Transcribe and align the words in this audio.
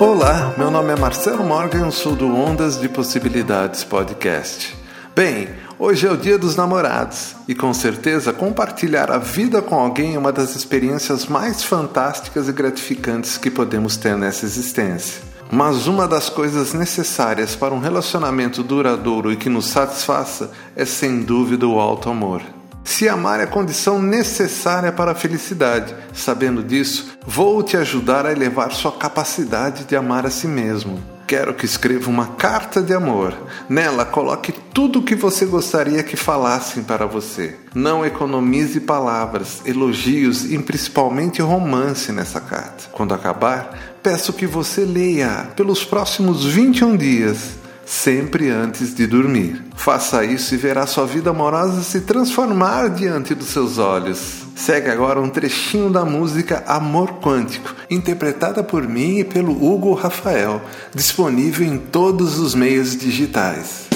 Olá, 0.00 0.54
meu 0.56 0.70
nome 0.70 0.94
é 0.94 0.96
Marcelo 0.96 1.44
Morgan, 1.44 1.90
sou 1.90 2.16
do 2.16 2.34
Ondas 2.34 2.80
de 2.80 2.88
Possibilidades 2.88 3.84
Podcast. 3.84 4.74
Bem, 5.14 5.50
hoje 5.78 6.06
é 6.06 6.10
o 6.10 6.16
Dia 6.16 6.38
dos 6.38 6.56
Namorados 6.56 7.36
e 7.46 7.54
com 7.54 7.74
certeza 7.74 8.32
compartilhar 8.32 9.10
a 9.10 9.18
vida 9.18 9.60
com 9.60 9.74
alguém 9.74 10.14
é 10.14 10.18
uma 10.18 10.32
das 10.32 10.56
experiências 10.56 11.26
mais 11.26 11.62
fantásticas 11.62 12.48
e 12.48 12.52
gratificantes 12.52 13.36
que 13.36 13.50
podemos 13.50 13.98
ter 13.98 14.16
nessa 14.16 14.46
existência. 14.46 15.20
Mas 15.52 15.86
uma 15.86 16.08
das 16.08 16.30
coisas 16.30 16.72
necessárias 16.72 17.54
para 17.54 17.74
um 17.74 17.78
relacionamento 17.78 18.62
duradouro 18.62 19.30
e 19.30 19.36
que 19.36 19.50
nos 19.50 19.66
satisfaça 19.66 20.50
é 20.74 20.86
sem 20.86 21.20
dúvida 21.20 21.66
o 21.66 21.78
alto 21.78 22.08
amor. 22.08 22.40
Se 22.84 23.08
amar 23.08 23.40
é 23.40 23.46
condição 23.46 24.00
necessária 24.00 24.92
para 24.92 25.12
a 25.12 25.14
felicidade, 25.14 25.94
sabendo 26.12 26.62
disso, 26.62 27.18
vou 27.26 27.62
te 27.62 27.76
ajudar 27.76 28.26
a 28.26 28.32
elevar 28.32 28.72
sua 28.72 28.92
capacidade 28.92 29.84
de 29.84 29.96
amar 29.96 30.26
a 30.26 30.30
si 30.30 30.46
mesmo. 30.46 31.02
Quero 31.26 31.54
que 31.54 31.64
escreva 31.64 32.10
uma 32.10 32.26
carta 32.26 32.82
de 32.82 32.92
amor. 32.92 33.32
Nela, 33.68 34.04
coloque 34.04 34.50
tudo 34.50 34.98
o 34.98 35.02
que 35.02 35.14
você 35.14 35.46
gostaria 35.46 36.02
que 36.02 36.16
falassem 36.16 36.82
para 36.82 37.06
você. 37.06 37.56
Não 37.72 38.04
economize 38.04 38.80
palavras, 38.80 39.62
elogios 39.64 40.50
e 40.50 40.58
principalmente 40.58 41.40
romance 41.40 42.10
nessa 42.10 42.40
carta. 42.40 42.88
Quando 42.90 43.14
acabar, 43.14 43.78
peço 44.02 44.32
que 44.32 44.44
você 44.44 44.84
leia 44.84 45.48
pelos 45.54 45.84
próximos 45.84 46.44
21 46.44 46.96
dias 46.96 47.60
sempre 47.90 48.48
antes 48.48 48.94
de 48.94 49.04
dormir. 49.04 49.64
Faça 49.74 50.24
isso 50.24 50.54
e 50.54 50.56
verá 50.56 50.86
sua 50.86 51.06
vida 51.06 51.30
amorosa 51.30 51.82
se 51.82 52.02
transformar 52.02 52.88
diante 52.88 53.34
dos 53.34 53.48
seus 53.48 53.78
olhos. 53.78 54.44
Segue 54.54 54.88
agora 54.88 55.20
um 55.20 55.28
trechinho 55.28 55.90
da 55.90 56.04
música 56.04 56.62
Amor 56.68 57.14
Quântico, 57.20 57.74
interpretada 57.90 58.62
por 58.62 58.86
mim 58.86 59.18
e 59.18 59.24
pelo 59.24 59.52
Hugo 59.52 59.92
Rafael, 59.94 60.62
disponível 60.94 61.66
em 61.66 61.78
todos 61.78 62.38
os 62.38 62.54
meios 62.54 62.96
digitais. 62.96 63.88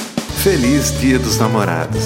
Feliz 0.42 0.98
Dia 0.98 1.18
dos 1.18 1.38
Namorados! 1.38 2.02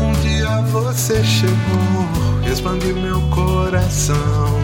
Um 0.00 0.12
dia 0.22 0.62
você 0.70 1.24
chegou 1.24 2.25
expandiu 2.52 2.96
meu 2.96 3.20
coração, 3.30 4.60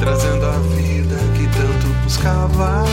trazendo 0.00 0.46
a 0.46 0.58
vida 0.76 1.16
que 1.36 1.46
tanto 1.48 1.86
buscava. 2.04 2.84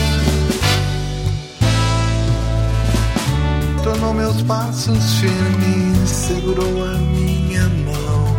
Tornou 3.82 4.14
meus 4.14 4.42
passos 4.42 5.14
firmes, 5.20 6.08
segurou 6.08 6.84
a 6.84 6.98
minha 6.98 7.68
mão, 7.68 8.36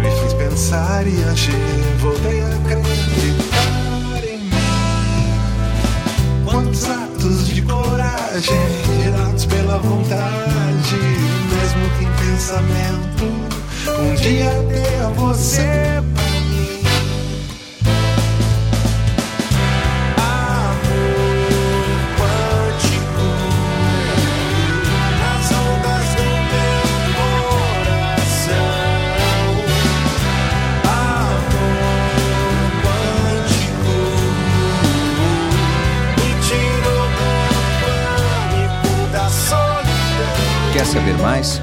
me 0.00 0.10
fez 0.20 0.34
pensar 0.34 1.06
e 1.06 1.24
agir, 1.24 1.52
voltei 2.00 2.42
a 2.42 2.48
acreditar 2.48 4.24
em 4.24 4.38
mim. 4.38 4.50
Quantos 6.44 6.84
atos 6.90 7.48
de 7.48 7.62
coragem, 7.62 8.60
gerados 9.02 9.46
pela 9.46 9.78
vontade, 9.78 10.55
pensamento 12.36 13.24
um 13.98 14.14
dia 14.14 14.50
ter 14.68 15.00
você 15.14 16.02
pra 16.14 16.30
mim. 16.50 16.82
Amor 20.18 20.76
quântico 22.18 23.28
nas 25.18 25.50
ondas 25.50 26.08
do 26.14 26.28
meu 26.52 26.76
coração. 27.80 28.68
Amor 30.84 31.80
quântico 32.84 33.96
me 36.18 36.30
tirou 36.44 37.06
do 37.16 37.30
pânico 37.80 38.92
da 39.10 39.26
solidão. 39.30 40.36
Quer 40.74 40.84
saber 40.84 41.16
mais? 41.22 41.62